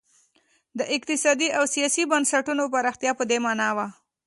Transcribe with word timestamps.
د 0.77 0.79
اقتصادي 0.95 1.49
او 1.57 1.63
سیاسي 1.73 2.03
بنسټونو 2.11 2.63
پراختیا 2.73 3.11
په 3.19 3.23
دې 3.29 3.37
معنا 3.45 3.69
وه. 3.77 3.87